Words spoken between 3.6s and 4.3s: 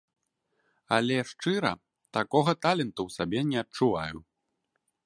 адчуваю.